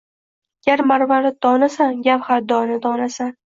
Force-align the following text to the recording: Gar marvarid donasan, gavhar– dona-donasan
Gar 0.67 0.83
marvarid 0.93 1.37
donasan, 1.47 2.03
gavhar– 2.11 2.45
dona-donasan 2.57 3.35